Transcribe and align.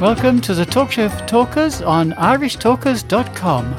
Welcome 0.00 0.40
to 0.40 0.54
the 0.54 0.64
Talk 0.64 0.92
Show 0.92 1.10
for 1.10 1.26
Talkers 1.26 1.82
on 1.82 2.12
irishtalkers.com. 2.12 3.74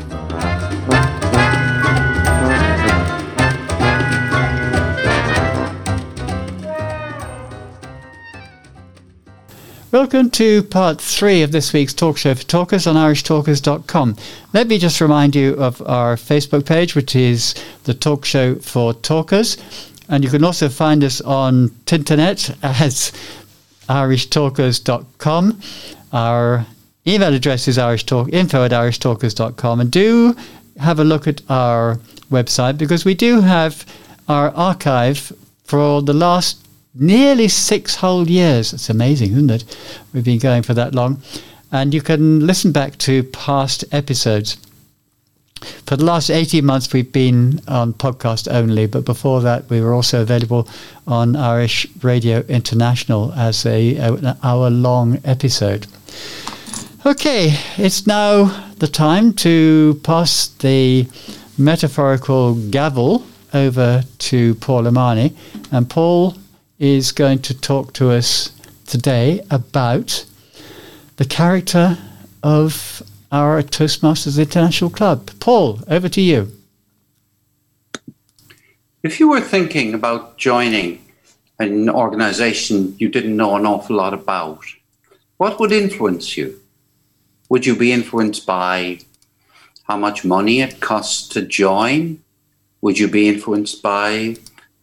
Welcome 9.91 10.29
to 10.29 10.61
part 10.61 11.01
three 11.01 11.41
of 11.41 11.51
this 11.51 11.73
week's 11.73 11.95
Talk 11.95 12.19
Show 12.19 12.35
for 12.35 12.43
Talkers 12.43 12.85
on 12.85 12.97
irishtalkers.com. 12.97 14.15
Let 14.53 14.67
me 14.67 14.77
just 14.77 15.01
remind 15.01 15.35
you 15.35 15.55
of 15.55 15.81
our 15.87 16.17
Facebook 16.17 16.67
page, 16.67 16.93
which 16.93 17.15
is 17.15 17.55
the 17.85 17.95
Talk 17.95 18.25
Show 18.25 18.57
for 18.57 18.93
Talkers. 18.93 19.57
And 20.07 20.23
you 20.23 20.29
can 20.29 20.43
also 20.43 20.69
find 20.69 21.03
us 21.03 21.19
on 21.21 21.69
Tinternet 21.87 22.55
as 22.79 23.11
irishtalkers.com. 23.89 25.59
Our 26.13 26.65
email 27.07 27.33
address 27.33 27.67
is 27.67 27.77
irishtalk, 27.77 28.33
info 28.33 28.65
at 28.65 28.71
irishtalkers.com. 28.71 29.79
And 29.79 29.91
do 29.91 30.35
have 30.79 30.99
a 30.99 31.03
look 31.03 31.27
at 31.27 31.41
our 31.49 31.99
website 32.29 32.77
because 32.77 33.05
we 33.05 33.13
do 33.13 33.41
have 33.41 33.85
our 34.27 34.49
archive 34.51 35.31
for 35.63 36.01
the 36.01 36.13
last 36.13 36.65
nearly 36.93 37.47
six 37.47 37.95
whole 37.95 38.29
years. 38.29 38.73
It's 38.73 38.89
amazing, 38.89 39.31
isn't 39.31 39.51
it? 39.51 39.77
We've 40.13 40.25
been 40.25 40.39
going 40.39 40.63
for 40.63 40.73
that 40.73 40.93
long. 40.93 41.21
And 41.71 41.93
you 41.93 42.01
can 42.01 42.45
listen 42.45 42.71
back 42.71 42.97
to 42.99 43.23
past 43.23 43.85
episodes. 43.91 44.57
For 45.85 45.95
the 45.95 46.05
last 46.05 46.29
18 46.29 46.65
months, 46.65 46.91
we've 46.91 47.11
been 47.11 47.61
on 47.67 47.93
podcast 47.93 48.51
only, 48.51 48.87
but 48.87 49.05
before 49.05 49.41
that, 49.41 49.69
we 49.69 49.81
were 49.81 49.93
also 49.93 50.21
available 50.21 50.67
on 51.07 51.35
Irish 51.35 51.87
Radio 52.01 52.39
International 52.47 53.31
as 53.33 53.65
a, 53.65 53.95
an 53.95 54.37
hour 54.43 54.69
long 54.69 55.19
episode. 55.23 55.87
Okay, 57.05 57.57
it's 57.77 58.05
now 58.05 58.69
the 58.77 58.87
time 58.87 59.33
to 59.33 59.99
pass 60.03 60.47
the 60.47 61.07
metaphorical 61.57 62.55
gavel 62.69 63.25
over 63.53 64.03
to 64.17 64.55
Paul 64.55 64.87
Amani. 64.87 65.35
And 65.71 65.89
Paul 65.89 66.35
is 66.79 67.11
going 67.11 67.39
to 67.39 67.59
talk 67.59 67.93
to 67.93 68.11
us 68.11 68.51
today 68.85 69.45
about 69.51 70.25
the 71.17 71.25
character 71.25 71.97
of 72.43 73.03
our 73.31 73.63
Toastmasters 73.63 74.37
International 74.37 74.89
Club. 74.89 75.31
Paul, 75.39 75.79
over 75.87 76.09
to 76.09 76.21
you. 76.21 76.51
If 79.03 79.19
you 79.19 79.29
were 79.29 79.41
thinking 79.41 79.93
about 79.93 80.37
joining 80.37 81.03
an 81.59 81.89
organization 81.89 82.95
you 82.97 83.07
didn't 83.07 83.37
know 83.37 83.55
an 83.55 83.65
awful 83.65 83.95
lot 83.95 84.13
about, 84.13 84.63
what 85.37 85.59
would 85.59 85.71
influence 85.71 86.37
you? 86.37 86.59
Would 87.49 87.65
you 87.65 87.75
be 87.75 87.91
influenced 87.91 88.45
by 88.45 88.99
how 89.83 89.97
much 89.97 90.23
money 90.23 90.61
it 90.61 90.79
costs 90.79 91.27
to 91.29 91.41
join? 91.41 92.23
Would 92.81 92.99
you 92.99 93.07
be 93.07 93.27
influenced 93.27 93.81
by 93.81 94.37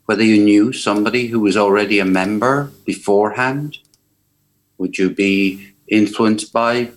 whether 0.06 0.22
you 0.22 0.42
knew 0.42 0.72
somebody 0.72 1.28
who 1.28 1.40
was 1.40 1.56
already 1.56 1.98
a 1.98 2.04
member 2.04 2.72
beforehand? 2.84 3.78
Would 4.78 4.98
you 4.98 5.10
be 5.10 5.72
influenced 5.88 6.52
by 6.52 6.90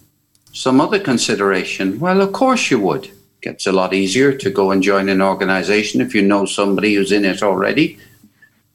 some 0.52 0.82
other 0.82 1.00
consideration? 1.00 2.00
Well, 2.00 2.22
of 2.22 2.34
course 2.34 2.72
you 2.72 2.80
would. 2.80 3.12
Gets 3.42 3.66
a 3.66 3.72
lot 3.72 3.94
easier 3.94 4.34
to 4.34 4.50
go 4.52 4.72
and 4.72 4.84
join 4.84 5.10
an 5.10 5.22
organization 5.22 6.02
if 6.02 6.14
you 6.14 6.22
know 6.22 6.46
somebody 6.46 6.94
who's 6.94 7.12
in 7.12 7.26
it 7.26 7.42
already. 7.42 7.96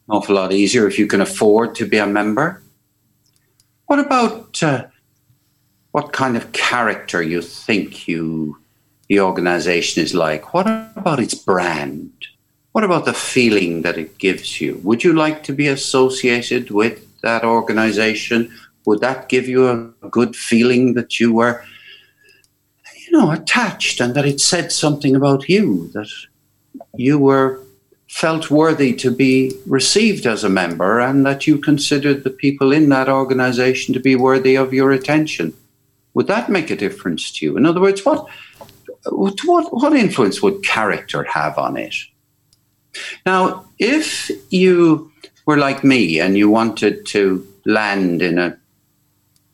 An 0.09 0.17
awful 0.17 0.35
lot 0.35 0.51
easier 0.51 0.87
if 0.87 0.99
you 0.99 1.07
can 1.07 1.21
afford 1.21 1.75
to 1.75 1.85
be 1.87 1.97
a 1.97 2.05
member. 2.05 2.61
What 3.85 3.99
about 3.99 4.61
uh, 4.61 4.87
what 5.91 6.11
kind 6.11 6.35
of 6.35 6.51
character 6.51 7.21
you 7.23 7.41
think 7.41 8.07
you 8.07 8.57
the 9.07 9.21
organization 9.21 10.03
is 10.03 10.13
like? 10.13 10.53
What 10.53 10.67
about 10.67 11.19
its 11.19 11.33
brand? 11.33 12.11
What 12.73 12.83
about 12.83 13.05
the 13.05 13.13
feeling 13.13 13.83
that 13.83 13.97
it 13.97 14.17
gives 14.17 14.59
you? 14.59 14.81
Would 14.83 15.03
you 15.03 15.13
like 15.13 15.43
to 15.43 15.53
be 15.53 15.67
associated 15.67 16.69
with 16.69 17.21
that 17.21 17.43
organization 17.43 18.53
would 18.87 19.01
that 19.01 19.27
give 19.27 19.49
you 19.49 19.67
a 19.67 20.09
good 20.09 20.33
feeling 20.33 20.93
that 20.93 21.19
you 21.19 21.33
were, 21.33 21.61
you 23.05 23.11
know, 23.11 23.31
attached 23.31 23.99
and 23.99 24.15
that 24.15 24.25
it 24.25 24.39
said 24.39 24.71
something 24.71 25.13
about 25.13 25.49
you, 25.49 25.89
that 25.93 26.07
you 26.95 27.19
were 27.19 27.59
felt 28.07 28.49
worthy 28.49 28.93
to 28.95 29.11
be 29.11 29.51
received 29.65 30.25
as 30.25 30.45
a 30.45 30.49
member 30.49 31.01
and 31.01 31.25
that 31.25 31.45
you 31.45 31.57
considered 31.57 32.23
the 32.23 32.29
people 32.29 32.71
in 32.71 32.87
that 32.87 33.09
organization 33.09 33.93
to 33.93 33.99
be 33.99 34.15
worthy 34.15 34.55
of 34.55 34.73
your 34.73 34.93
attention? 34.93 35.53
Would 36.13 36.27
that 36.27 36.49
make 36.49 36.71
a 36.71 36.77
difference 36.77 37.29
to 37.33 37.45
you? 37.45 37.57
In 37.57 37.65
other 37.65 37.81
words, 37.81 38.05
what 38.05 38.25
what 39.11 39.73
what 39.73 39.93
influence 39.97 40.41
would 40.41 40.63
character 40.63 41.23
have 41.23 41.57
on 41.57 41.75
it? 41.75 41.95
Now, 43.25 43.65
if 43.79 44.31
you 44.49 45.11
were 45.45 45.57
like 45.57 45.83
me 45.83 46.21
and 46.21 46.37
you 46.37 46.49
wanted 46.49 47.05
to 47.07 47.45
land 47.65 48.21
in 48.21 48.39
a 48.39 48.57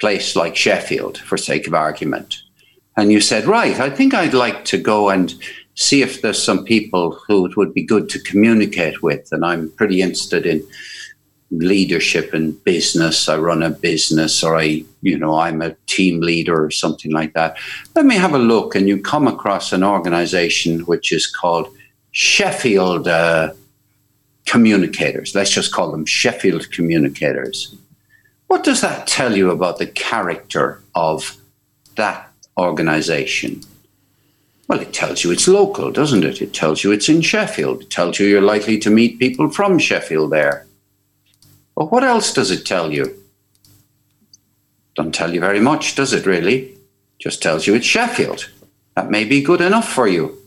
place 0.04 0.36
like 0.36 0.58
Sheffield, 0.58 1.18
for 1.20 1.38
sake 1.38 1.66
of 1.66 1.74
argument, 1.74 2.44
and 2.98 3.10
you 3.10 3.22
said, 3.22 3.46
right, 3.46 3.80
I 3.80 3.90
think 3.90 4.14
I'd 4.14 4.34
like 4.34 4.66
to 4.66 4.78
go 4.78 5.10
and 5.10 5.34
see 5.76 6.02
if 6.02 6.22
there's 6.22 6.44
some 6.44 6.66
people 6.66 7.06
who 7.26 7.46
it 7.46 7.56
would 7.56 7.74
be 7.74 7.86
good 7.94 8.10
to 8.10 8.20
communicate 8.20 9.02
with, 9.02 9.32
and 9.32 9.46
I'm 9.46 9.72
pretty 9.80 10.02
interested 10.02 10.46
in 10.46 10.62
leadership 11.52 12.34
and 12.34 12.62
business. 12.66 13.30
I 13.30 13.38
run 13.38 13.64
a 13.64 13.70
business, 13.70 14.44
or 14.44 14.58
I, 14.58 14.84
you 15.02 15.18
know, 15.18 15.36
I'm 15.40 15.62
a 15.62 15.76
team 15.86 16.20
leader 16.20 16.58
or 16.66 16.72
something 16.72 17.12
like 17.20 17.32
that. 17.34 17.56
Let 17.96 18.06
me 18.06 18.16
have 18.16 18.34
a 18.34 18.46
look, 18.54 18.76
and 18.76 18.90
you 18.90 19.02
come 19.02 19.28
across 19.28 19.72
an 19.72 19.86
organization 19.86 20.82
which 20.82 21.14
is 21.14 21.26
called 21.28 21.68
Sheffield 22.12 23.08
uh, 23.08 23.54
Communicators. 24.46 25.34
Let's 25.34 25.52
just 25.52 25.72
call 25.72 25.92
them 25.92 26.06
Sheffield 26.06 26.70
Communicators. 26.72 27.74
What 28.54 28.64
does 28.64 28.82
that 28.82 29.08
tell 29.08 29.36
you 29.36 29.50
about 29.50 29.80
the 29.80 29.88
character 29.88 30.80
of 30.94 31.38
that 31.96 32.30
organization? 32.56 33.64
Well, 34.68 34.80
it 34.80 34.94
tells 34.94 35.24
you 35.24 35.32
it's 35.32 35.48
local, 35.48 35.92
doesn't 35.92 36.24
it? 36.24 36.40
It 36.40 36.54
tells 36.54 36.84
you 36.84 36.92
it's 36.92 37.10
in 37.10 37.22
Sheffield. 37.22 37.82
It 37.82 37.90
tells 37.90 38.20
you 38.20 38.28
you're 38.28 38.42
likely 38.42 38.78
to 38.78 38.92
meet 38.92 39.18
people 39.18 39.50
from 39.50 39.80
Sheffield 39.80 40.32
there. 40.32 40.68
But 41.76 41.92
what 41.92 42.04
else 42.04 42.32
does 42.32 42.52
it 42.52 42.64
tell 42.64 42.94
you? 42.94 43.24
Don't 44.94 45.16
tell 45.16 45.34
you 45.34 45.40
very 45.40 45.60
much, 45.60 45.96
does 45.96 46.14
it 46.14 46.28
really? 46.28 46.78
Just 47.18 47.42
tells 47.42 47.66
you 47.66 47.74
it's 47.74 47.88
Sheffield. 47.88 48.52
That 48.96 49.10
may 49.10 49.26
be 49.26 49.42
good 49.42 49.62
enough 49.62 49.92
for 49.92 50.08
you. 50.08 50.38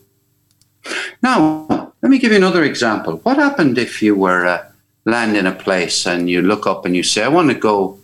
Now, 1.25 1.93
let 2.01 2.11
me 2.11 2.19
give 2.19 2.31
you 2.31 2.39
another 2.39 2.63
example. 2.63 3.17
What 3.25 3.39
happened 3.39 3.79
if 3.79 4.01
you 4.01 4.15
were 4.15 4.47
uh, 4.47 4.65
land 5.07 5.37
in 5.37 5.47
a 5.47 5.55
place 5.55 6.07
and 6.07 6.29
you 6.29 6.43
look 6.43 6.67
up 6.67 6.85
and 6.85 6.95
you 6.95 7.03
say, 7.03 7.23
I 7.23 7.29
want 7.29 7.49
to 7.49 7.55
go 7.55 7.99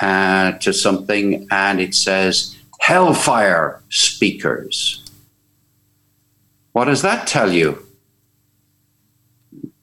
uh, 0.00 0.52
to 0.52 0.72
something, 0.72 1.46
and 1.50 1.78
it 1.78 1.94
says 1.94 2.56
Hellfire 2.80 3.82
Speakers. 3.90 5.04
What 6.72 6.86
does 6.86 7.02
that 7.02 7.26
tell 7.26 7.52
you? 7.52 7.86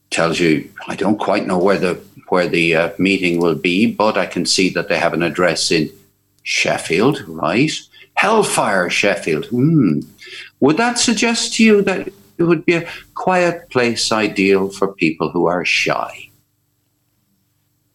tells 0.10 0.40
you 0.40 0.68
I 0.88 0.96
don't 0.96 1.20
quite 1.20 1.46
know 1.46 1.60
where 1.60 1.78
the 1.78 2.02
where 2.30 2.48
the 2.48 2.76
uh, 2.76 2.90
meeting 2.98 3.40
will 3.40 3.56
be, 3.56 3.94
but 3.94 4.18
I 4.18 4.26
can 4.26 4.46
see 4.46 4.70
that 4.70 4.90
they 4.90 4.98
have 4.98 5.14
an 5.14 5.24
address 5.24 5.72
in 5.72 5.90
Sheffield, 6.44 7.24
right? 7.28 7.72
Hellfire 8.16 8.90
Sheffield. 8.90 9.46
Hmm. 9.46 10.00
Would 10.60 10.78
that 10.78 10.98
suggest 10.98 11.54
to 11.56 11.64
you 11.64 11.82
that 11.84 12.08
it 12.38 12.44
would 12.44 12.66
be 12.66 12.74
a 12.74 12.90
quiet 13.14 13.70
place 13.70 14.12
ideal 14.12 14.70
for 14.70 14.94
people 14.94 15.30
who 15.30 15.46
are 15.46 15.64
shy? 15.64 16.27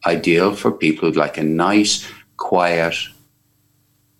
Ideal 0.07 0.55
for 0.55 0.71
people 0.71 1.09
who'd 1.09 1.17
like 1.17 1.39
a 1.39 1.43
nice, 1.43 2.07
quiet, 2.37 2.95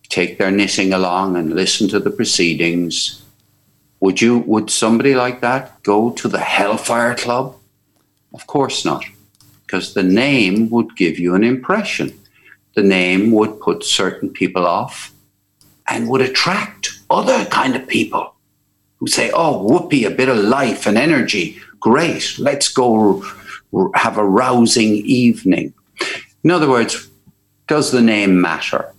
take 0.09 0.39
their 0.39 0.51
knitting 0.51 0.93
along 0.93 1.37
and 1.37 1.55
listen 1.55 1.89
to 1.89 1.99
the 1.99 2.11
proceedings. 2.11 3.23
Would 4.01 4.21
you 4.21 4.39
would 4.39 4.71
somebody 4.71 5.15
like 5.15 5.41
that 5.41 5.83
go 5.83 6.11
to 6.13 6.29
the 6.29 6.41
Hellfire 6.41 7.15
Club? 7.15 7.57
Of 8.35 8.47
course 8.47 8.85
not, 8.85 9.05
because 9.65 9.95
the 9.95 10.03
name 10.03 10.71
would 10.71 10.97
give 10.97 11.19
you 11.19 11.35
an 11.35 11.45
impression. 11.45 12.19
The 12.75 12.83
name 12.83 13.33
would 13.33 13.61
put 13.61 13.85
certain 13.85 14.31
people 14.31 14.67
off 14.67 15.13
and 15.89 16.09
would 16.09 16.21
attract 16.21 16.99
other 17.11 17.45
kind 17.47 17.77
of 17.77 17.87
people 17.87 18.35
who 18.99 19.07
say, 19.07 19.31
"Oh, 19.35 19.63
whoopee, 19.63 20.05
a 20.05 20.11
bit 20.11 20.29
of 20.29 20.39
life 20.39 20.87
and 20.87 20.97
energy. 20.97 21.59
Great. 21.81 22.39
Let's 22.39 22.69
go 22.69 23.25
have 23.95 24.19
a 24.19 24.25
rousing 24.25 24.95
evening. 24.95 25.73
In 26.45 26.51
other 26.51 26.69
words, 26.69 27.09
does 27.67 27.91
the 27.91 28.03
name 28.03 28.41
matter? 28.41 28.93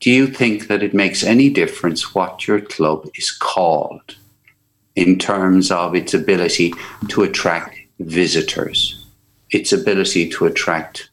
Do 0.00 0.10
you 0.10 0.26
think 0.26 0.68
that 0.68 0.82
it 0.82 0.94
makes 0.94 1.22
any 1.22 1.50
difference 1.50 2.14
what 2.14 2.46
your 2.46 2.60
club 2.60 3.08
is 3.14 3.30
called 3.30 4.16
in 4.96 5.18
terms 5.18 5.70
of 5.70 5.94
its 5.94 6.14
ability 6.14 6.74
to 7.08 7.22
attract 7.22 7.76
visitors, 7.98 9.06
its 9.50 9.72
ability 9.72 10.28
to 10.30 10.46
attract 10.46 11.10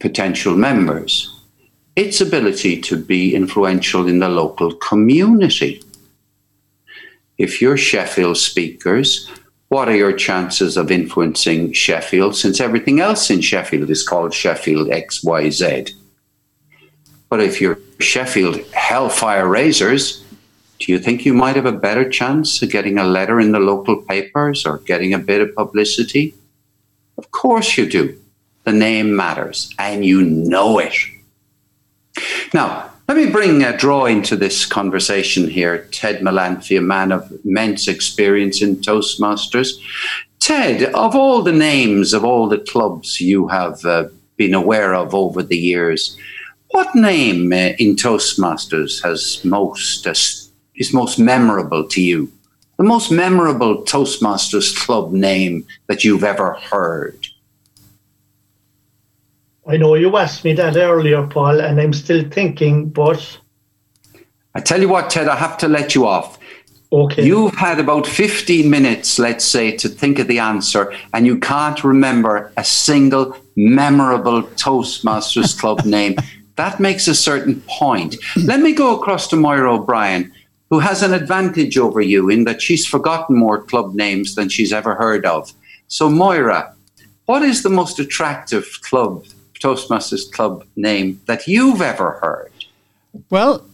potential 0.00 0.56
members, 0.56 1.34
its 1.96 2.20
ability 2.20 2.80
to 2.80 2.96
be 2.96 3.34
influential 3.34 4.06
in 4.06 4.18
the 4.18 4.28
local 4.28 4.74
community. 4.74 5.82
If 7.38 7.62
you're 7.62 7.76
Sheffield 7.76 8.36
speakers, 8.36 9.30
what 9.68 9.88
are 9.88 9.96
your 9.96 10.12
chances 10.12 10.76
of 10.76 10.90
influencing 10.90 11.72
Sheffield 11.72 12.34
since 12.34 12.60
everything 12.60 13.00
else 13.00 13.30
in 13.30 13.40
Sheffield 13.40 13.90
is 13.90 14.06
called 14.06 14.32
Sheffield 14.32 14.88
XYZ? 14.88 15.92
But 17.28 17.40
if 17.40 17.60
you're 17.60 17.78
Sheffield 18.00 18.60
Hellfire 18.72 19.46
Razors, 19.46 20.24
do 20.78 20.92
you 20.92 20.98
think 20.98 21.26
you 21.26 21.34
might 21.34 21.56
have 21.56 21.66
a 21.66 21.72
better 21.72 22.08
chance 22.08 22.62
of 22.62 22.70
getting 22.70 22.98
a 22.98 23.04
letter 23.04 23.40
in 23.40 23.52
the 23.52 23.58
local 23.58 23.96
papers 23.96 24.64
or 24.64 24.78
getting 24.78 25.12
a 25.12 25.18
bit 25.18 25.42
of 25.42 25.54
publicity? 25.54 26.34
Of 27.18 27.30
course 27.30 27.76
you 27.76 27.88
do. 27.88 28.18
The 28.64 28.72
name 28.72 29.16
matters, 29.16 29.74
and 29.78 30.04
you 30.04 30.22
know 30.22 30.78
it. 30.78 30.94
Now, 32.54 32.87
let 33.08 33.16
me 33.16 33.30
bring 33.30 33.64
a 33.64 33.74
draw 33.74 34.04
into 34.04 34.36
this 34.36 34.66
conversation 34.66 35.48
here. 35.48 35.86
Ted 35.92 36.20
Melanphy, 36.20 36.76
a 36.76 36.82
man 36.82 37.10
of 37.10 37.32
immense 37.42 37.88
experience 37.88 38.60
in 38.60 38.76
Toastmasters. 38.76 39.78
Ted, 40.40 40.92
of 40.94 41.16
all 41.16 41.40
the 41.40 41.52
names 41.52 42.12
of 42.12 42.22
all 42.22 42.48
the 42.48 42.58
clubs 42.58 43.18
you 43.18 43.48
have 43.48 43.82
uh, 43.86 44.08
been 44.36 44.52
aware 44.52 44.94
of 44.94 45.14
over 45.14 45.42
the 45.42 45.56
years, 45.56 46.18
what 46.72 46.94
name 46.94 47.50
uh, 47.50 47.72
in 47.78 47.96
Toastmasters 47.96 49.02
has 49.02 49.42
most 49.42 50.06
uh, 50.06 50.10
is 50.10 50.92
most 50.92 51.18
memorable 51.18 51.88
to 51.88 52.02
you? 52.02 52.30
The 52.76 52.84
most 52.84 53.10
memorable 53.10 53.84
Toastmasters 53.84 54.76
club 54.76 55.12
name 55.12 55.66
that 55.86 56.04
you've 56.04 56.24
ever 56.24 56.52
heard? 56.54 57.27
I 59.68 59.76
know 59.76 59.94
you 59.94 60.16
asked 60.16 60.44
me 60.44 60.54
that 60.54 60.76
earlier, 60.76 61.26
Paul, 61.26 61.60
and 61.60 61.80
I'm 61.80 61.92
still 61.92 62.28
thinking, 62.30 62.88
but. 62.88 63.38
I 64.54 64.60
tell 64.60 64.80
you 64.80 64.88
what, 64.88 65.10
Ted, 65.10 65.28
I 65.28 65.36
have 65.36 65.58
to 65.58 65.68
let 65.68 65.94
you 65.94 66.06
off. 66.06 66.38
Okay. 66.90 67.26
You've 67.26 67.54
had 67.54 67.78
about 67.78 68.06
15 68.06 68.70
minutes, 68.70 69.18
let's 69.18 69.44
say, 69.44 69.76
to 69.76 69.88
think 69.90 70.18
of 70.18 70.26
the 70.26 70.38
answer, 70.38 70.94
and 71.12 71.26
you 71.26 71.38
can't 71.38 71.84
remember 71.84 72.50
a 72.56 72.64
single 72.64 73.36
memorable 73.56 74.42
Toastmasters 74.42 75.58
Club 75.58 75.84
name. 75.84 76.16
That 76.56 76.80
makes 76.80 77.06
a 77.06 77.14
certain 77.14 77.60
point. 77.68 78.16
Let 78.36 78.60
me 78.60 78.72
go 78.72 78.98
across 78.98 79.28
to 79.28 79.36
Moira 79.36 79.74
O'Brien 79.74 80.32
who 80.70 80.80
has 80.80 81.02
an 81.02 81.14
advantage 81.14 81.78
over 81.78 82.00
you 82.00 82.28
in 82.28 82.44
that 82.44 82.60
she's 82.60 82.86
forgotten 82.86 83.36
more 83.36 83.62
club 83.62 83.94
names 83.94 84.34
than 84.34 84.48
she's 84.48 84.72
ever 84.72 84.94
heard 84.94 85.24
of. 85.24 85.52
So, 85.88 86.10
Moira, 86.10 86.74
what 87.26 87.42
is 87.42 87.62
the 87.62 87.70
most 87.70 87.98
attractive 87.98 88.66
club, 88.82 89.24
Toastmasters 89.58 90.30
club 90.30 90.64
name 90.76 91.20
that 91.26 91.46
you've 91.46 91.82
ever 91.82 92.12
heard? 92.22 92.52
Well, 93.30 93.64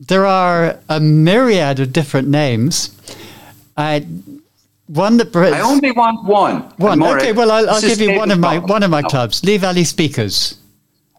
there 0.00 0.26
are 0.26 0.78
a 0.88 1.00
myriad 1.00 1.80
of 1.80 1.92
different 1.92 2.28
names. 2.28 2.96
I 3.76 4.06
one 4.86 5.16
that 5.16 5.34
I 5.34 5.60
only 5.60 5.92
want 5.92 6.24
one. 6.24 6.62
One. 6.76 7.02
Okay. 7.02 7.32
Well, 7.32 7.50
I'll, 7.50 7.70
I'll 7.70 7.80
give 7.80 8.00
you 8.00 8.16
one 8.16 8.30
of 8.30 8.38
my 8.38 8.58
one 8.58 8.82
of 8.82 8.90
my 8.90 9.02
clubs, 9.02 9.42
Lee 9.44 9.56
Valley 9.56 9.84
Speakers. 9.84 10.58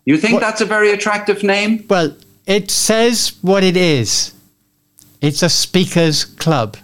You 0.05 0.17
think 0.17 0.33
what, 0.33 0.41
that's 0.41 0.61
a 0.61 0.65
very 0.65 0.91
attractive 0.91 1.43
name? 1.43 1.85
Well, 1.89 2.15
it 2.45 2.69
says 2.69 3.33
what 3.41 3.63
it 3.63 3.77
is. 3.77 4.33
It's 5.21 5.41
a 5.41 5.49
speakers 5.49 6.25
club. 6.25 6.75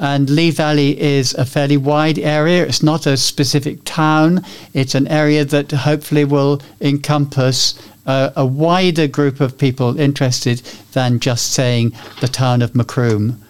And 0.00 0.30
Lee 0.30 0.50
Valley 0.50 0.98
is 0.98 1.34
a 1.34 1.44
fairly 1.44 1.76
wide 1.76 2.18
area. 2.18 2.64
It's 2.66 2.82
not 2.82 3.06
a 3.06 3.18
specific 3.18 3.84
town. 3.84 4.42
It's 4.72 4.94
an 4.94 5.06
area 5.08 5.44
that 5.44 5.70
hopefully 5.70 6.24
will 6.24 6.62
encompass 6.80 7.74
uh, 8.06 8.30
a 8.34 8.46
wider 8.46 9.06
group 9.06 9.40
of 9.40 9.58
people 9.58 10.00
interested 10.00 10.62
than 10.92 11.20
just 11.20 11.52
saying 11.52 11.92
the 12.20 12.28
town 12.28 12.62
of 12.62 12.74
Macroom. 12.74 13.40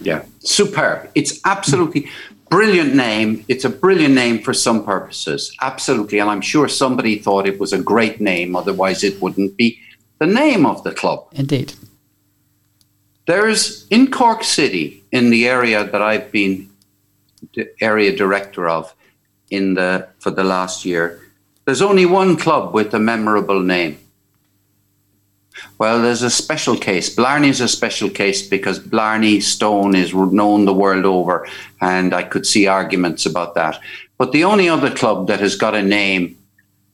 Yeah, 0.00 0.24
superb. 0.40 1.10
It's 1.14 1.40
absolutely 1.44 2.08
brilliant 2.48 2.94
name. 2.94 3.44
It's 3.46 3.66
a 3.66 3.70
brilliant 3.70 4.14
name 4.14 4.42
for 4.42 4.54
some 4.54 4.82
purposes. 4.82 5.54
Absolutely. 5.60 6.20
And 6.20 6.30
I'm 6.30 6.40
sure 6.40 6.68
somebody 6.68 7.18
thought 7.18 7.46
it 7.46 7.60
was 7.60 7.74
a 7.74 7.82
great 7.82 8.18
name. 8.18 8.56
Otherwise, 8.56 9.04
it 9.04 9.20
wouldn't 9.20 9.58
be 9.58 9.78
the 10.20 10.26
name 10.26 10.64
of 10.64 10.82
the 10.84 10.92
club. 10.92 11.26
Indeed. 11.32 11.74
There's 13.26 13.86
in 13.88 14.10
Cork 14.10 14.44
City, 14.44 15.02
in 15.14 15.30
the 15.30 15.48
area 15.48 15.84
that 15.84 16.02
I've 16.02 16.30
been 16.32 16.68
area 17.80 18.14
director 18.14 18.68
of 18.68 18.94
in 19.48 19.74
the 19.74 20.08
for 20.18 20.32
the 20.32 20.44
last 20.44 20.84
year, 20.84 21.20
there's 21.64 21.80
only 21.80 22.04
one 22.04 22.36
club 22.36 22.74
with 22.74 22.92
a 22.94 22.98
memorable 22.98 23.60
name. 23.60 23.96
Well, 25.78 26.02
there's 26.02 26.22
a 26.22 26.30
special 26.30 26.76
case. 26.76 27.14
Blarney 27.14 27.48
is 27.48 27.60
a 27.60 27.68
special 27.68 28.10
case 28.10 28.42
because 28.46 28.80
Blarney 28.80 29.40
Stone 29.40 29.94
is 29.94 30.12
known 30.12 30.64
the 30.64 30.74
world 30.74 31.04
over, 31.04 31.46
and 31.80 32.12
I 32.12 32.24
could 32.24 32.44
see 32.44 32.66
arguments 32.66 33.24
about 33.24 33.54
that. 33.54 33.78
But 34.18 34.32
the 34.32 34.42
only 34.42 34.68
other 34.68 34.90
club 34.90 35.28
that 35.28 35.38
has 35.38 35.54
got 35.54 35.76
a 35.76 35.82
name 35.82 36.36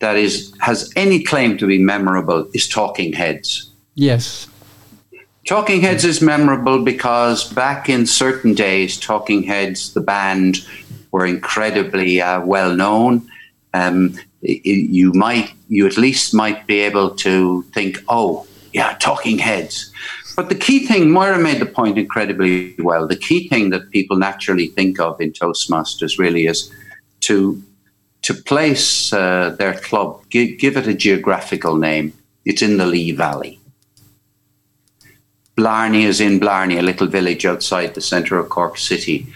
that 0.00 0.17
is 0.17 0.53
has 0.61 0.93
any 0.95 1.25
claim 1.25 1.57
to 1.57 1.67
be 1.67 1.79
memorable 1.79 2.50
is 2.53 2.69
Talking 2.69 3.15
Heads. 3.15 3.71
Yes. 3.95 4.50
Talking 5.47 5.81
Heads 5.81 6.05
is 6.05 6.21
memorable 6.21 6.85
because 6.85 7.53
back 7.53 7.89
in 7.89 8.07
certain 8.07 8.55
days, 8.55 8.99
Talking 8.99 9.43
Heads, 9.43 9.95
the 9.95 10.01
band, 10.01 10.59
were 11.11 11.27
incredibly 11.27 12.21
uh, 12.21 12.41
well 12.45 12.75
known. 12.75 13.29
Um, 13.75 14.17
you 14.43 15.13
might, 15.13 15.53
you 15.69 15.87
at 15.87 15.97
least 15.97 16.35
might 16.35 16.67
be 16.67 16.81
able 16.81 17.11
to 17.17 17.63
think, 17.75 17.99
oh, 18.09 18.47
yeah, 18.73 18.97
Talking 19.01 19.39
Heads. 19.39 19.93
But 20.37 20.49
the 20.49 20.55
key 20.55 20.87
thing, 20.87 21.11
Moira 21.11 21.39
made 21.39 21.61
the 21.61 21.67
point 21.67 21.99
incredibly 21.99 22.75
well. 22.79 23.07
The 23.07 23.17
key 23.17 23.49
thing 23.49 23.71
that 23.71 23.91
people 23.91 24.17
naturally 24.17 24.69
think 24.69 25.01
of 25.01 25.21
in 25.21 25.33
Toastmasters 25.33 26.19
really 26.19 26.47
is 26.47 26.73
to 27.21 27.63
to 28.23 28.35
place 28.35 29.13
uh, 29.13 29.57
their 29.59 29.75
club, 29.75 30.21
give, 30.29 30.59
give 30.59 30.77
it 30.77 30.87
a 30.87 30.95
geographical 30.95 31.77
name. 31.77 32.13
It's 32.45 32.63
in 32.63 32.77
the 32.77 32.87
Lee 32.87 33.13
Valley. 33.13 33.60
Blarney 35.61 36.05
is 36.05 36.23
in 36.23 36.38
Blarney, 36.38 36.79
a 36.79 36.83
little 36.83 37.07
village 37.07 37.45
outside 37.45 37.93
the 37.93 38.00
centre 38.00 38.38
of 38.38 38.49
Cork 38.49 38.79
City. 38.79 39.26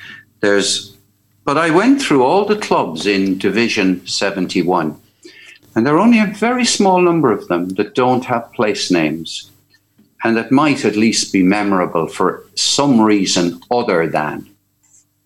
There's, 0.40 0.96
but 1.44 1.58
I 1.58 1.68
went 1.68 2.00
through 2.00 2.24
all 2.24 2.46
the 2.46 2.56
clubs 2.56 3.06
in 3.06 3.36
Division 3.36 4.06
71, 4.06 4.98
and 5.74 5.86
there 5.86 5.94
are 5.94 5.98
only 5.98 6.20
a 6.20 6.32
very 6.34 6.64
small 6.64 7.02
number 7.02 7.30
of 7.30 7.46
them 7.48 7.68
that 7.76 7.94
don't 7.94 8.24
have 8.24 8.50
place 8.54 8.90
names 8.90 9.50
and 10.24 10.34
that 10.38 10.50
might 10.50 10.86
at 10.86 10.96
least 10.96 11.30
be 11.30 11.42
memorable 11.42 12.06
for 12.06 12.42
some 12.54 13.02
reason 13.02 13.60
other 13.70 14.08
than 14.08 14.48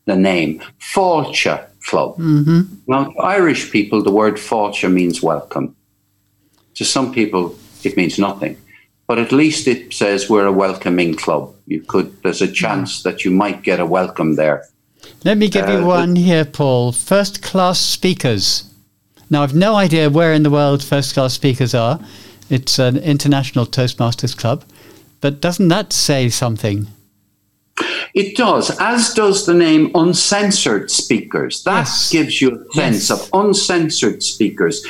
the 0.07 0.17
name. 0.17 0.61
Fáilte 0.81 1.65
Club. 1.87 2.17
Mm-hmm. 2.17 2.63
Now, 2.89 3.05
to 3.05 3.19
Irish 3.21 3.71
people, 3.71 4.03
the 4.03 4.11
word 4.11 4.35
Fáilte 4.35 4.93
means 4.93 5.23
welcome. 5.23 5.77
To 6.75 6.85
some 6.85 7.15
people, 7.15 7.57
it 7.85 7.97
means 7.97 8.19
nothing 8.19 8.57
but 9.09 9.19
at 9.19 9.33
least 9.33 9.67
it 9.67 9.93
says 9.93 10.31
we're 10.31 10.47
a 10.47 10.53
welcoming 10.53 11.15
club. 11.15 11.53
You 11.67 11.81
could 11.81 12.23
there's 12.23 12.43
a 12.43 12.53
chance 12.53 13.03
that 13.03 13.25
you 13.25 13.33
might 13.33 13.63
get 13.63 13.81
a 13.81 13.87
welcome 13.87 14.37
there. 14.37 14.69
Let 15.25 15.39
me 15.39 15.49
give 15.49 15.67
uh, 15.67 15.73
you 15.73 15.85
one 15.85 16.15
here, 16.15 16.45
Paul. 16.45 16.93
First 16.93 17.43
class 17.43 17.81
speakers. 17.81 18.65
Now 19.31 19.43
I've 19.43 19.55
no 19.55 19.75
idea 19.75 20.11
where 20.11 20.33
in 20.33 20.43
the 20.45 20.51
world 20.51 20.85
first 20.85 21.15
class 21.15 21.35
speakers 21.35 21.75
are. 21.75 21.99
It's 22.51 22.79
an 22.79 22.97
international 22.99 23.67
Toastmasters 23.67 24.37
club, 24.37 24.65
but 25.21 25.41
doesn't 25.41 25.69
that 25.69 25.93
say 25.93 26.29
something? 26.29 26.87
It 28.15 28.37
does, 28.37 28.77
as 28.81 29.15
does 29.15 29.47
the 29.47 29.55
name 29.55 29.91
uncensored 29.95 30.91
speakers. 30.91 31.63
That 31.63 31.81
yes. 31.81 32.11
gives 32.11 32.41
you 32.41 32.51
a 32.51 32.75
sense 32.75 33.11
yes. 33.11 33.11
of 33.11 33.29
uncensored 33.33 34.23
speakers. 34.23 34.85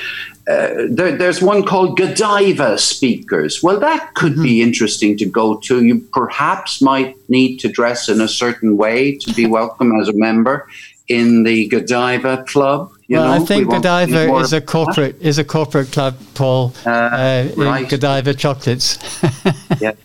Uh, 0.49 0.87
there, 0.89 1.15
there's 1.15 1.43
one 1.43 1.63
called 1.63 1.99
Godiva 1.99 2.79
speakers. 2.79 3.63
Well, 3.63 3.79
that 3.81 4.15
could 4.15 4.33
mm-hmm. 4.33 4.43
be 4.43 4.63
interesting 4.63 5.19
to 5.19 5.27
go 5.27 5.59
to. 5.59 5.85
You 5.85 6.01
perhaps 6.13 6.81
might 6.81 7.17
need 7.29 7.59
to 7.59 7.69
dress 7.69 8.09
in 8.09 8.21
a 8.23 8.29
certain 8.29 8.79
way 8.79 9.17
to 9.19 9.35
be 9.35 9.45
welcome 9.45 9.93
as 10.01 10.09
a 10.09 10.15
member 10.15 10.67
in 11.09 11.43
the 11.43 11.67
Godiva 11.69 12.45
club. 12.45 12.91
well, 13.09 13.25
know, 13.25 13.43
I 13.43 13.45
think 13.45 13.71
Godiva 13.71 14.35
is 14.37 14.53
a 14.55 14.61
corporate 14.61 15.21
is 15.21 15.39
a 15.39 15.45
corporate 15.45 15.93
club, 15.93 16.17
Paul. 16.35 16.73
Uh, 16.87 16.91
uh, 16.91 17.49
right. 17.57 17.89
Godiva 17.89 18.33
chocolates. 18.33 18.99
yes. 19.81 19.97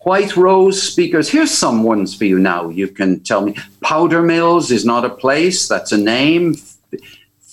White 0.00 0.34
Rose 0.36 0.82
speakers. 0.82 1.28
Here's 1.28 1.50
some 1.50 1.82
ones 1.82 2.14
for 2.14 2.24
you 2.24 2.38
now. 2.38 2.70
You 2.70 2.88
can 2.88 3.20
tell 3.20 3.42
me. 3.42 3.54
Powder 3.82 4.22
Mills 4.22 4.70
is 4.70 4.84
not 4.84 5.04
a 5.04 5.10
place. 5.10 5.68
That's 5.68 5.92
a 5.92 5.98
name. 5.98 6.54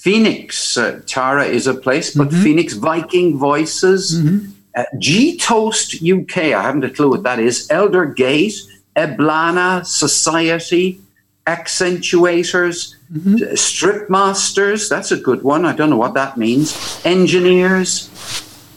Phoenix, 0.08 0.78
uh, 0.78 1.02
Tara 1.06 1.44
is 1.44 1.68
a 1.68 1.74
place, 1.74 2.16
but 2.16 2.30
mm-hmm. 2.30 2.42
Phoenix 2.42 2.74
Viking 2.76 3.38
Voices, 3.38 4.16
mm-hmm. 4.16 4.52
uh, 4.74 4.86
G 5.00 5.38
Toast 5.38 6.02
UK, 6.02 6.38
I 6.38 6.62
haven't 6.62 6.86
a 6.86 6.90
clue 6.90 7.10
what 7.10 7.24
that 7.24 7.40
is, 7.40 7.68
Elder 7.70 8.06
Gate, 8.06 8.56
Eblana 8.96 9.86
Society, 9.86 11.02
Accentuators, 11.46 12.96
mm-hmm. 13.12 13.54
Strip 13.56 14.10
Masters, 14.10 14.88
that's 14.88 15.12
a 15.12 15.18
good 15.18 15.44
one. 15.44 15.66
I 15.66 15.74
don't 15.76 15.90
know 15.90 15.98
what 15.98 16.14
that 16.14 16.38
means. 16.38 17.02
Engineers, 17.04 18.10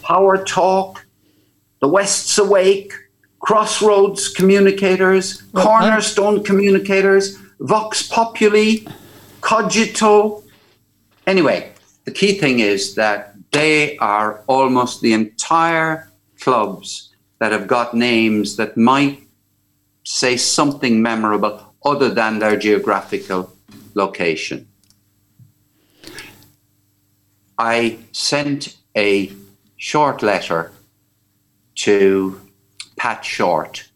Power 0.03 0.45
Talk, 0.45 1.07
the 1.79 1.87
West's 1.87 2.37
Awake, 2.39 2.93
Crossroads 3.39 4.31
Communicators, 4.31 5.45
Well, 5.53 5.69
I- 5.69 5.83
Cornerstone 5.83 6.43
Communicators, 6.43 7.39
Vox 7.61 8.03
Populi, 8.09 8.79
Cogito. 9.43 10.40
Anyway, 11.27 11.73
the 12.05 12.11
key 12.11 12.39
thing 12.39 12.61
is 12.61 12.95
that 12.95 13.35
they 13.53 13.97
are 13.99 14.43
almost 14.47 15.01
the 15.01 15.13
entire 15.13 16.11
clubs 16.41 17.15
that 17.39 17.53
have 17.53 17.67
got 17.67 17.95
names 17.95 18.57
that 18.57 18.77
might 18.77 19.23
say 20.05 20.37
something 20.37 21.03
memorable 21.03 21.75
other 21.85 22.11
than 22.11 22.39
their 22.39 22.57
geographical 22.57 23.53
location. 23.95 24.67
I 27.59 27.99
sent 28.13 28.77
a 28.97 29.33
short 29.77 30.23
letter 30.23 30.73
to 31.77 32.41
Pat 32.97 33.25
Short 33.25 33.91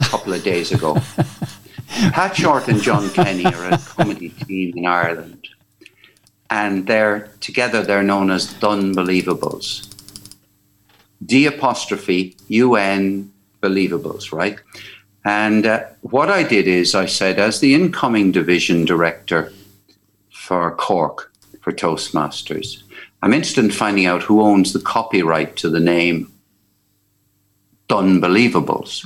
a 0.00 0.04
couple 0.04 0.32
of 0.32 0.42
days 0.42 0.72
ago. 0.72 0.98
Pat 1.88 2.36
Short 2.36 2.68
and 2.68 2.80
John 2.82 3.08
Kenny 3.10 3.44
are 3.46 3.72
a 3.72 3.78
comedy 3.78 4.30
team 4.30 4.74
in 4.76 4.86
Ireland, 4.86 5.48
and 6.50 6.86
they're 6.86 7.28
together. 7.40 7.82
They're 7.82 8.02
known 8.02 8.30
as 8.30 8.52
D'Unbelievables. 8.54 9.86
D 11.24 11.46
apostrophe 11.46 12.36
U 12.48 12.76
N 12.76 13.32
Believables, 13.60 14.32
right? 14.32 14.58
And 15.24 15.66
uh, 15.66 15.84
what 16.02 16.30
I 16.30 16.42
did 16.42 16.66
is 16.66 16.94
I 16.94 17.06
said, 17.06 17.38
as 17.38 17.60
the 17.60 17.74
incoming 17.74 18.32
division 18.32 18.84
director 18.84 19.52
for 20.30 20.74
Cork 20.76 21.32
for 21.60 21.72
Toastmasters, 21.72 22.82
I'm 23.20 23.34
interested 23.34 23.64
in 23.64 23.70
finding 23.72 24.06
out 24.06 24.22
who 24.22 24.40
owns 24.40 24.72
the 24.72 24.80
copyright 24.80 25.56
to 25.56 25.68
the 25.68 25.80
name 25.80 26.32
D'Unbelievables. 27.88 29.04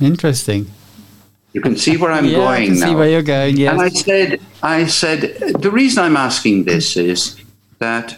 Interesting. 0.00 0.70
You 1.52 1.60
can 1.60 1.76
see 1.76 1.96
where 1.96 2.10
I'm 2.10 2.24
yeah, 2.24 2.38
I 2.40 2.56
going 2.56 2.68
can 2.70 2.80
now. 2.80 2.86
see 2.86 2.94
where 2.94 3.08
you're 3.08 3.22
going. 3.22 3.56
Yes. 3.56 3.72
And 3.72 3.82
I 3.82 3.88
said, 3.88 4.40
I 4.62 4.86
said, 4.86 5.20
the 5.60 5.70
reason 5.70 6.02
I'm 6.02 6.16
asking 6.16 6.64
this 6.64 6.96
is 6.96 7.36
that 7.78 8.16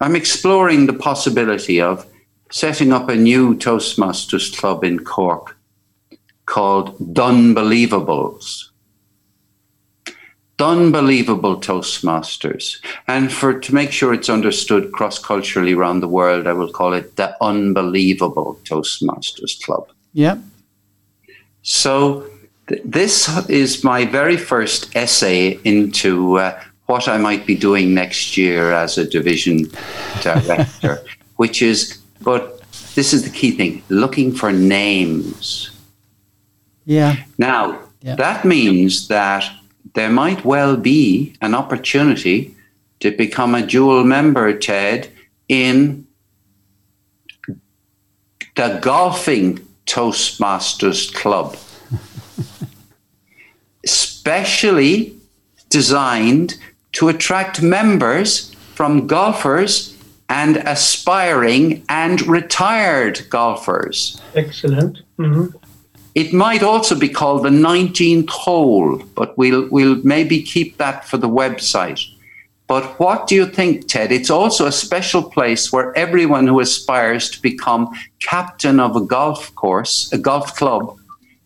I'm 0.00 0.16
exploring 0.16 0.86
the 0.86 0.92
possibility 0.92 1.80
of 1.80 2.06
setting 2.50 2.92
up 2.92 3.08
a 3.08 3.16
new 3.16 3.54
Toastmasters 3.56 4.54
club 4.56 4.84
in 4.84 4.98
Cork 5.04 5.56
called 6.46 6.98
D'Unbelievables. 7.14 8.68
Unbelievable 10.58 11.60
Toastmasters. 11.60 12.76
And 13.08 13.32
for 13.32 13.58
to 13.58 13.74
make 13.74 13.90
sure 13.90 14.14
it's 14.14 14.28
understood 14.28 14.92
cross 14.92 15.18
culturally 15.18 15.72
around 15.72 16.00
the 16.00 16.08
world, 16.08 16.46
I 16.46 16.52
will 16.52 16.70
call 16.70 16.92
it 16.92 17.16
the 17.16 17.36
Unbelievable 17.42 18.60
Toastmasters 18.62 19.60
Club. 19.64 19.88
Yep. 20.12 20.38
So 21.62 22.30
this 22.84 23.28
is 23.48 23.84
my 23.84 24.04
very 24.04 24.36
first 24.36 24.94
essay 24.96 25.58
into 25.64 26.38
uh, 26.38 26.60
what 26.86 27.08
I 27.08 27.18
might 27.18 27.46
be 27.46 27.54
doing 27.54 27.94
next 27.94 28.36
year 28.36 28.72
as 28.72 28.98
a 28.98 29.08
division 29.08 29.68
director, 30.22 31.02
which 31.36 31.62
is, 31.62 31.98
but 32.22 32.60
this 32.94 33.12
is 33.12 33.24
the 33.24 33.30
key 33.30 33.52
thing, 33.52 33.82
looking 33.88 34.32
for 34.32 34.52
names. 34.52 35.70
Yeah. 36.84 37.16
Now, 37.38 37.78
Yeah. 38.02 38.16
that 38.16 38.44
means 38.44 39.08
that 39.08 39.44
there 39.94 40.10
might 40.10 40.44
well 40.44 40.76
be 40.76 41.34
an 41.40 41.54
opportunity 41.54 42.54
to 43.00 43.10
become 43.10 43.54
a 43.54 43.66
dual 43.66 44.04
member, 44.04 44.52
Ted, 44.58 45.08
in 45.48 46.06
the 48.56 48.78
Golfing 48.82 49.60
Toastmasters 49.86 51.12
Club, 51.14 51.56
specially 54.22 55.12
designed 55.68 56.54
to 56.92 57.08
attract 57.08 57.60
members 57.60 58.54
from 58.76 59.08
golfers 59.08 59.96
and 60.28 60.58
aspiring 60.58 61.82
and 61.88 62.22
retired 62.28 63.16
golfers. 63.30 64.22
Excellent. 64.36 65.02
hmm 65.16 65.46
It 66.14 66.32
might 66.32 66.62
also 66.62 66.94
be 66.94 67.08
called 67.08 67.42
the 67.42 67.56
19th 67.70 68.30
hole, 68.30 69.02
but 69.18 69.36
we'll, 69.36 69.66
we'll 69.74 69.98
maybe 70.04 70.40
keep 70.54 70.76
that 70.76 71.04
for 71.08 71.18
the 71.18 71.34
website. 71.42 72.00
But 72.68 72.84
what 73.00 73.26
do 73.26 73.34
you 73.34 73.46
think, 73.46 73.88
Ted? 73.88 74.12
It's 74.12 74.30
also 74.30 74.66
a 74.66 74.78
special 74.86 75.22
place 75.36 75.72
where 75.72 75.88
everyone 76.04 76.46
who 76.46 76.60
aspires 76.60 77.28
to 77.30 77.42
become 77.42 77.90
captain 78.20 78.78
of 78.78 78.94
a 78.94 79.04
golf 79.16 79.52
course, 79.56 80.12
a 80.12 80.18
golf 80.18 80.54
club, 80.54 80.96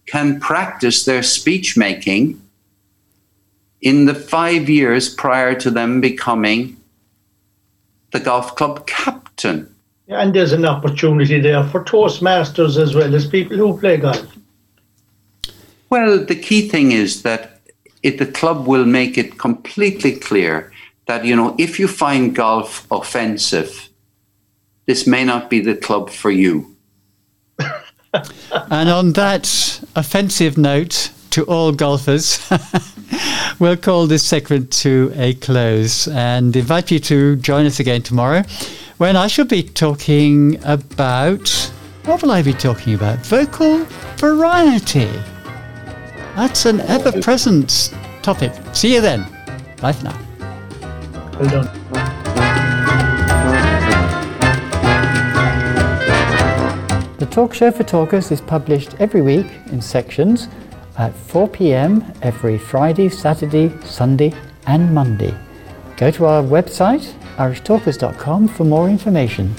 can 0.04 0.38
practice 0.40 1.04
their 1.06 1.23
speech 1.23 1.76
making 1.76 2.38
in 3.86 4.06
the 4.06 4.14
five 4.14 4.68
years 4.68 5.08
prior 5.14 5.54
to 5.54 5.70
them 5.70 6.00
becoming 6.00 6.76
the 8.10 8.18
golf 8.18 8.56
club 8.56 8.84
captain. 8.88 9.72
And 10.08 10.34
there's 10.34 10.52
an 10.52 10.64
opportunity 10.64 11.40
there 11.40 11.62
for 11.62 11.84
Toastmasters 11.84 12.78
as 12.82 12.96
well 12.96 13.14
as 13.14 13.28
people 13.28 13.56
who 13.56 13.78
play 13.78 13.96
golf. 13.98 14.26
Well, 15.88 16.24
the 16.24 16.34
key 16.34 16.68
thing 16.68 16.90
is 16.90 17.22
that 17.22 17.60
it, 18.02 18.18
the 18.18 18.26
club 18.26 18.66
will 18.66 18.84
make 18.84 19.16
it 19.16 19.38
completely 19.38 20.16
clear 20.16 20.72
that, 21.06 21.24
you 21.24 21.36
know, 21.36 21.54
if 21.56 21.78
you 21.78 21.86
find 21.86 22.34
golf 22.34 22.88
offensive, 22.90 23.88
this 24.86 25.06
may 25.06 25.22
not 25.22 25.48
be 25.48 25.60
the 25.60 25.76
club 25.76 26.10
for 26.10 26.32
you. 26.32 26.74
And 28.70 28.88
on 28.88 29.12
that 29.12 29.80
offensive 29.94 30.56
note 30.56 31.12
to 31.30 31.44
all 31.44 31.70
golfers, 31.70 32.40
we'll 33.58 33.76
call 33.76 34.06
this 34.06 34.25
segment 34.25 34.72
to 34.72 35.12
a 35.14 35.34
close 35.34 36.08
and 36.08 36.54
invite 36.56 36.90
you 36.90 36.98
to 36.98 37.36
join 37.36 37.66
us 37.66 37.80
again 37.80 38.02
tomorrow 38.02 38.42
when 38.98 39.16
I 39.16 39.26
shall 39.26 39.44
be 39.44 39.62
talking 39.62 40.58
about 40.64 41.70
what 42.06 42.22
will 42.22 42.30
I 42.30 42.40
be 42.40 42.52
talking 42.52 42.94
about? 42.94 43.18
Vocal 43.26 43.84
variety. 44.16 45.10
That's 46.36 46.64
an 46.64 46.80
ever 46.82 47.20
present 47.20 47.92
topic. 48.22 48.52
See 48.72 48.94
you 48.94 49.00
then. 49.00 49.26
Bye 49.80 49.92
for 49.92 50.04
now. 50.04 50.18
Well 51.40 51.50
done. 51.50 51.66
The 57.18 57.26
Talk 57.26 57.54
Show 57.54 57.72
for 57.72 57.82
Talkers 57.82 58.30
is 58.30 58.40
published 58.40 58.94
every 59.00 59.22
week 59.22 59.48
in 59.72 59.80
sections 59.80 60.48
at 60.98 61.14
4 61.14 61.48
pm 61.48 62.04
every 62.22 62.58
Friday, 62.58 63.08
Saturday, 63.08 63.72
Sunday, 63.84 64.32
and 64.66 64.94
Monday. 64.94 65.34
Go 65.96 66.10
to 66.10 66.26
our 66.26 66.42
website, 66.42 67.12
irishtalkers.com, 67.36 68.48
for 68.48 68.64
more 68.64 68.88
information. 68.88 69.54